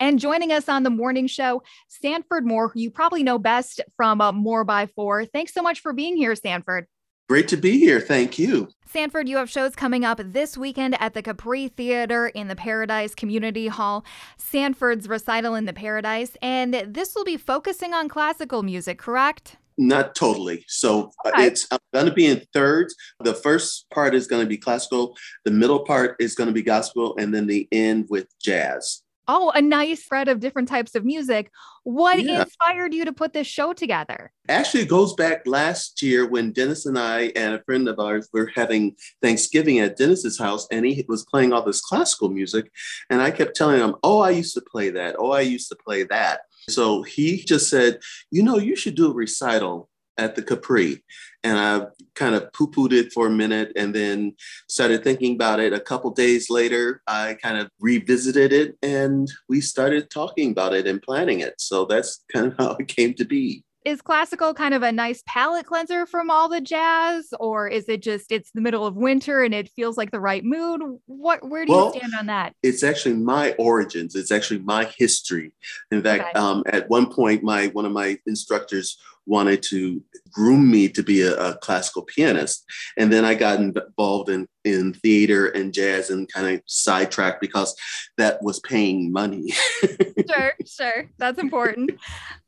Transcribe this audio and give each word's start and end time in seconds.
And 0.00 0.18
joining 0.18 0.52
us 0.52 0.68
on 0.68 0.82
the 0.82 0.90
morning 0.90 1.26
show, 1.26 1.62
Sanford 1.88 2.46
Moore, 2.46 2.68
who 2.68 2.80
you 2.80 2.90
probably 2.90 3.22
know 3.22 3.38
best 3.38 3.80
from 3.96 4.20
uh, 4.20 4.32
Moore 4.32 4.64
by 4.64 4.86
Four. 4.86 5.24
Thanks 5.26 5.52
so 5.52 5.62
much 5.62 5.80
for 5.80 5.92
being 5.92 6.16
here, 6.16 6.34
Sanford. 6.34 6.86
Great 7.28 7.48
to 7.48 7.56
be 7.56 7.78
here. 7.78 8.00
Thank 8.00 8.38
you. 8.38 8.68
Sanford, 8.86 9.28
you 9.28 9.38
have 9.38 9.48
shows 9.48 9.74
coming 9.74 10.04
up 10.04 10.20
this 10.22 10.58
weekend 10.58 11.00
at 11.00 11.14
the 11.14 11.22
Capri 11.22 11.68
Theater 11.68 12.26
in 12.28 12.48
the 12.48 12.56
Paradise 12.56 13.14
Community 13.14 13.66
Hall, 13.68 14.04
Sanford's 14.36 15.08
recital 15.08 15.54
in 15.54 15.64
the 15.64 15.72
Paradise, 15.72 16.36
and 16.42 16.74
this 16.86 17.14
will 17.14 17.24
be 17.24 17.38
focusing 17.38 17.94
on 17.94 18.10
classical 18.10 18.62
music, 18.62 18.98
correct? 18.98 19.56
Not 19.78 20.14
totally. 20.14 20.64
So 20.68 21.12
uh, 21.24 21.30
okay. 21.30 21.44
uh, 21.44 21.46
it's 21.46 21.66
going 21.94 22.06
to 22.06 22.12
be 22.12 22.26
in 22.26 22.42
thirds. 22.52 22.94
The 23.20 23.34
first 23.34 23.86
part 23.90 24.14
is 24.14 24.26
going 24.26 24.42
to 24.42 24.48
be 24.48 24.58
classical, 24.58 25.16
the 25.44 25.50
middle 25.50 25.80
part 25.80 26.16
is 26.20 26.34
going 26.34 26.48
to 26.48 26.54
be 26.54 26.62
gospel, 26.62 27.16
and 27.18 27.34
then 27.34 27.46
the 27.46 27.66
end 27.72 28.06
with 28.10 28.28
jazz. 28.38 29.02
Oh, 29.26 29.50
a 29.54 29.62
nice 29.62 30.04
spread 30.04 30.28
of 30.28 30.40
different 30.40 30.68
types 30.68 30.94
of 30.94 31.04
music. 31.04 31.50
What 31.82 32.22
yeah. 32.22 32.42
inspired 32.42 32.92
you 32.92 33.04
to 33.04 33.12
put 33.12 33.32
this 33.32 33.46
show 33.46 33.72
together? 33.72 34.32
Actually, 34.48 34.82
it 34.82 34.88
goes 34.88 35.14
back 35.14 35.46
last 35.46 36.02
year 36.02 36.26
when 36.26 36.52
Dennis 36.52 36.86
and 36.86 36.98
I 36.98 37.32
and 37.36 37.54
a 37.54 37.62
friend 37.62 37.88
of 37.88 37.98
ours 37.98 38.28
were 38.32 38.50
having 38.54 38.96
Thanksgiving 39.22 39.80
at 39.80 39.96
Dennis's 39.96 40.38
house, 40.38 40.66
and 40.70 40.84
he 40.84 41.04
was 41.08 41.24
playing 41.24 41.52
all 41.52 41.62
this 41.62 41.80
classical 41.80 42.28
music. 42.28 42.70
And 43.10 43.22
I 43.22 43.30
kept 43.30 43.56
telling 43.56 43.80
him, 43.80 43.96
Oh, 44.02 44.20
I 44.20 44.30
used 44.30 44.54
to 44.54 44.62
play 44.62 44.90
that. 44.90 45.16
Oh, 45.18 45.32
I 45.32 45.40
used 45.40 45.68
to 45.70 45.76
play 45.76 46.04
that. 46.04 46.40
So 46.68 47.02
he 47.02 47.42
just 47.44 47.68
said, 47.68 48.00
You 48.30 48.42
know, 48.42 48.58
you 48.58 48.76
should 48.76 48.94
do 48.94 49.10
a 49.10 49.14
recital 49.14 49.88
at 50.18 50.36
the 50.36 50.42
Capri. 50.42 51.02
And 51.42 51.58
I 51.58 51.86
kind 52.14 52.34
of 52.34 52.52
poo 52.52 52.70
pooed 52.70 52.92
it 52.92 53.12
for 53.12 53.26
a 53.26 53.30
minute 53.30 53.72
and 53.76 53.94
then 53.94 54.34
started 54.68 55.04
thinking 55.04 55.34
about 55.34 55.60
it. 55.60 55.72
A 55.72 55.80
couple 55.80 56.10
days 56.10 56.48
later, 56.48 57.02
I 57.06 57.36
kind 57.42 57.58
of 57.58 57.68
revisited 57.80 58.52
it 58.52 58.78
and 58.82 59.30
we 59.48 59.60
started 59.60 60.10
talking 60.10 60.50
about 60.50 60.74
it 60.74 60.86
and 60.86 61.02
planning 61.02 61.40
it. 61.40 61.54
So 61.58 61.84
that's 61.84 62.24
kind 62.32 62.46
of 62.46 62.54
how 62.58 62.76
it 62.76 62.88
came 62.88 63.14
to 63.14 63.24
be 63.24 63.64
is 63.84 64.00
classical 64.00 64.54
kind 64.54 64.72
of 64.72 64.82
a 64.82 64.90
nice 64.90 65.22
palate 65.26 65.66
cleanser 65.66 66.06
from 66.06 66.30
all 66.30 66.48
the 66.48 66.60
jazz 66.60 67.32
or 67.38 67.68
is 67.68 67.88
it 67.88 68.02
just 68.02 68.32
it's 68.32 68.50
the 68.52 68.60
middle 68.60 68.86
of 68.86 68.96
winter 68.96 69.42
and 69.42 69.54
it 69.54 69.70
feels 69.76 69.96
like 69.96 70.10
the 70.10 70.20
right 70.20 70.44
mood 70.44 70.80
what 71.06 71.46
where 71.48 71.64
do 71.64 71.72
well, 71.72 71.92
you 71.92 72.00
stand 72.00 72.14
on 72.14 72.26
that 72.26 72.54
it's 72.62 72.82
actually 72.82 73.14
my 73.14 73.52
origins 73.52 74.14
it's 74.14 74.32
actually 74.32 74.60
my 74.60 74.90
history 74.96 75.52
in 75.90 76.02
fact 76.02 76.24
okay. 76.30 76.38
um, 76.38 76.62
at 76.66 76.88
one 76.88 77.12
point 77.12 77.42
my 77.42 77.66
one 77.68 77.84
of 77.84 77.92
my 77.92 78.18
instructors 78.26 78.98
wanted 79.26 79.62
to 79.62 80.02
groom 80.30 80.70
me 80.70 80.88
to 80.88 81.02
be 81.02 81.22
a, 81.22 81.34
a 81.36 81.56
classical 81.58 82.02
pianist 82.02 82.64
and 82.96 83.12
then 83.12 83.24
i 83.24 83.34
got 83.34 83.58
involved 83.60 84.28
in 84.28 84.46
in 84.64 84.92
theater 84.94 85.48
and 85.48 85.72
jazz 85.72 86.10
and 86.10 86.30
kind 86.32 86.54
of 86.54 86.62
sidetracked 86.66 87.40
because 87.40 87.74
that 88.16 88.42
was 88.42 88.60
paying 88.60 89.12
money 89.12 89.52
sure 90.28 90.52
sure 90.66 91.10
that's 91.18 91.38
important 91.38 91.90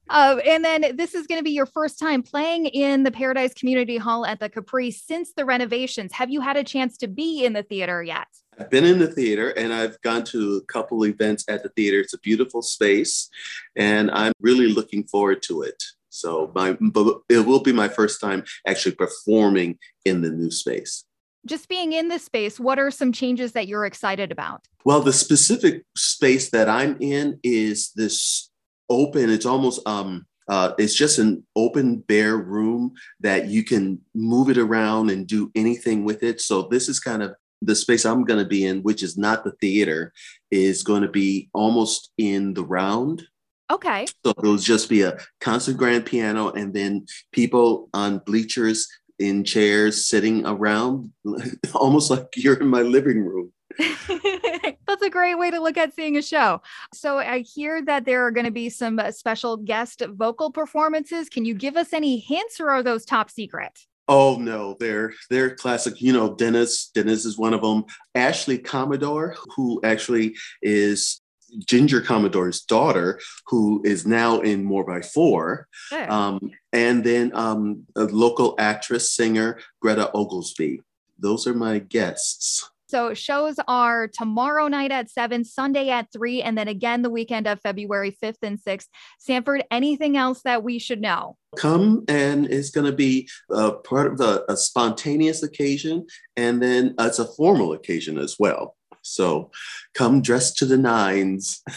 uh, 0.09 0.39
and 0.47 0.65
then 0.65 0.97
this 0.97 1.15
is 1.15 1.27
going 1.27 1.41
to 1.41 1.45
be 1.45 1.51
your 1.51 1.67
first 1.67 1.99
time 1.99 2.23
playing 2.23 2.67
in 2.67 3.03
the 3.03 3.11
Paradise 3.11 3.53
Community 3.55 3.97
Hall 3.97 4.25
at 4.25 4.39
the 4.39 4.49
Capri 4.49 4.91
since 4.91 5.33
the 5.33 5.45
renovations. 5.45 6.13
Have 6.13 6.31
you 6.31 6.41
had 6.41 6.57
a 6.57 6.65
chance 6.65 6.97
to 6.99 7.09
be 7.09 7.45
in 7.45 7.55
the 7.55 7.65
theater 7.65 8.03
yet? 8.03 8.29
I've 8.59 8.71
been 8.71 8.85
in 8.85 8.99
the 8.99 9.09
theater 9.09 9.51
and 9.51 9.73
I've 9.73 10.01
gone 10.03 10.25
to 10.27 10.57
a 10.57 10.73
couple 10.73 11.05
events 11.05 11.45
at 11.49 11.63
the 11.63 11.69
theater. 11.71 12.01
It's 12.01 12.15
a 12.15 12.19
beautiful 12.19 12.63
space 12.63 13.29
and 13.75 14.11
I'm 14.11 14.33
really 14.41 14.69
looking 14.69 15.05
forward 15.05 15.43
to 15.43 15.63
it. 15.63 15.83
So 16.17 16.51
my 16.55 16.77
but 16.81 17.21
it 17.29 17.47
will 17.47 17.61
be 17.61 17.73
my 17.73 17.89
first 17.89 18.21
time 18.21 18.45
actually 18.67 18.95
performing 18.95 19.79
in 20.05 20.23
the 20.23 20.31
new 20.31 20.51
space. 20.51 21.05
Just 21.47 21.69
being 21.69 21.93
in 21.93 22.09
this 22.09 22.25
space, 22.25 22.59
what 22.59 22.79
are 22.79 22.91
some 22.91 23.13
changes 23.13 23.53
that 23.53 23.69
you're 23.69 23.87
excited 23.87 24.33
about? 24.33 24.65
Well, 24.85 25.01
the 25.01 25.13
specific 25.13 25.85
space 25.97 26.51
that 26.51 26.69
I'm 26.69 26.97
in 27.01 27.39
is 27.45 27.93
this 27.95 28.51
open. 28.89 29.31
It's 29.31 29.47
almost 29.47 29.87
um, 29.87 30.27
uh, 30.49 30.73
it's 30.79 30.95
just 30.95 31.19
an 31.19 31.45
open, 31.57 31.99
bare 31.99 32.37
room 32.37 32.93
that 33.21 33.47
you 33.49 33.65
can 33.65 34.01
move 34.15 34.49
it 34.49 34.59
around 34.59 35.11
and 35.11 35.27
do 35.27 35.51
anything 35.55 36.05
with 36.05 36.23
it. 36.23 36.41
So 36.41 36.63
this 36.63 36.89
is 36.89 37.01
kind 37.01 37.23
of 37.23 37.35
the 37.63 37.75
space 37.75 38.05
I'm 38.05 38.25
going 38.25 38.39
to 38.39 38.49
be 38.49 38.65
in, 38.65 38.83
which 38.83 39.03
is 39.03 39.17
not 39.17 39.45
the 39.45 39.53
theater, 39.61 40.13
is 40.51 40.83
going 40.83 41.03
to 41.03 41.09
be 41.09 41.49
almost 41.53 42.13
in 42.19 42.55
the 42.55 42.65
round. 42.65 43.25
Okay. 43.71 44.07
So 44.25 44.33
it'll 44.39 44.57
just 44.57 44.89
be 44.89 45.03
a 45.03 45.19
concert 45.41 45.77
grand 45.77 46.07
piano 46.07 46.51
and 46.51 46.73
then 46.73 47.07
people 47.33 47.89
on 47.93 48.19
bleachers 48.19 48.89
in 49.19 49.45
chairs 49.45 50.07
sitting 50.07 50.47
around, 50.47 51.13
almost 51.75 52.11
like 52.11 52.29
you're 52.37 52.61
in 52.61 52.69
my 52.69 52.83
living 52.83 53.25
room. 53.25 53.53
That's 53.79 55.03
a 55.03 55.11
great 55.11 55.35
way 55.35 55.51
to 55.51 55.61
look 55.61 55.77
at 55.77 55.95
seeing 55.95 56.17
a 56.17 56.23
show. 56.23 56.63
So 56.95 57.19
I 57.19 57.41
hear 57.41 57.83
that 57.85 58.05
there 58.05 58.25
are 58.27 58.31
going 58.31 58.47
to 58.47 58.53
be 58.53 58.71
some 58.71 58.99
uh, 58.99 59.11
special 59.11 59.57
guest 59.57 60.03
vocal 60.09 60.51
performances. 60.51 61.29
Can 61.29 61.45
you 61.45 61.55
give 61.55 61.77
us 61.77 61.93
any 61.93 62.19
hints 62.19 62.61
or 62.61 62.71
are 62.71 62.83
those 62.83 63.05
top 63.05 63.31
secret? 63.31 63.79
Oh 64.09 64.37
no, 64.37 64.77
they're 64.79 65.13
they're 65.31 65.57
classic. 65.57 66.01
You 66.01 66.13
know, 66.13 66.35
Dennis. 66.35 66.91
Dennis 66.95 67.25
is 67.25 67.37
one 67.37 67.53
of 67.53 67.61
them. 67.61 67.85
Ashley 68.15 68.57
Commodore, 68.57 69.37
who 69.57 69.81
actually 69.83 70.37
is 70.63 71.21
Ginger 71.67 72.01
Commodore's 72.01 72.63
daughter, 72.63 73.21
who 73.47 73.83
is 73.85 74.07
now 74.07 74.41
in 74.41 74.65
Moore 74.65 74.85
by 74.85 75.01
Four, 75.01 75.69
sure. 75.89 76.11
um, 76.11 76.51
and 76.73 77.05
then 77.05 77.33
um, 77.35 77.85
a 77.97 78.05
local 78.05 78.55
actress, 78.59 79.13
singer 79.13 79.59
Greta 79.81 80.11
Oglesby. 80.13 80.83
Those 81.19 81.47
are 81.47 81.55
my 81.55 81.79
guests. 81.79 82.71
So 82.89 83.15
shows 83.15 83.57
are 83.67 84.07
tomorrow 84.07 84.69
night 84.69 84.93
at 84.93 85.11
seven, 85.11 85.45
Sunday 85.45 85.91
at 85.91 86.13
three, 86.13 86.41
and 86.41 86.57
then 86.57 86.69
again 86.69 87.03
the 87.03 87.11
weekend 87.11 87.49
of 87.49 87.61
February 87.61 88.17
5th 88.23 88.37
and 88.43 88.63
6th. 88.63 88.87
Sanford, 89.19 89.65
anything 89.73 90.17
else 90.17 90.43
that 90.43 90.63
we 90.63 90.79
should 90.79 91.01
know? 91.01 91.37
Come 91.57 92.05
and 92.07 92.47
it's 92.47 92.71
going 92.71 92.87
to 92.87 92.97
be 92.97 93.29
a 93.51 93.73
part 93.73 94.13
of 94.13 94.21
a, 94.21 94.45
a 94.49 94.57
spontaneous 94.57 95.43
occasion, 95.43 96.07
and 96.37 96.63
then 96.63 96.95
it's 97.01 97.19
a 97.19 97.25
formal 97.25 97.73
occasion 97.73 98.19
as 98.19 98.37
well. 98.39 98.76
So 99.07 99.51
come 99.95 100.23
dressed 100.23 100.57
to 100.59 100.67
the 100.67 100.79
nines. 100.79 101.63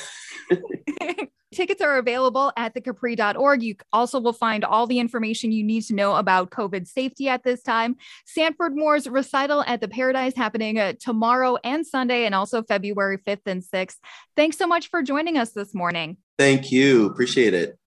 Tickets 1.54 1.82
are 1.82 1.98
available 1.98 2.54
at 2.58 2.76
thecapri.org. 2.76 3.64
You 3.64 3.76
also 3.92 4.20
will 4.20 4.34
find 4.34 4.64
all 4.64 4.86
the 4.86 5.00
information 5.00 5.52
you 5.52 5.64
need 5.64 5.82
to 5.86 5.96
know 5.96 6.16
about 6.16 6.52
COVID 6.52 6.88
safety 6.88 7.28
at 7.28 7.44
this 7.44 7.64
time. 7.64 7.96
Sanford 8.26 8.76
Moore's 8.76 9.10
recital 9.10 9.64
at 9.66 9.82
the 9.82 9.88
Paradise 9.88 10.36
happening 10.36 10.78
uh, 10.78 10.94
tomorrow 11.00 11.58
and 11.64 11.86
Sunday, 11.86 12.26
and 12.26 12.36
also 12.36 12.62
February 12.62 13.18
5th 13.18 13.48
and 13.48 13.64
6th. 13.64 13.96
Thanks 14.36 14.58
so 14.58 14.68
much 14.68 14.90
for 14.90 15.02
joining 15.02 15.38
us 15.38 15.52
this 15.52 15.74
morning. 15.74 16.18
Thank 16.38 16.72
you. 16.72 17.08
Appreciate 17.08 17.56
it. 17.56 17.78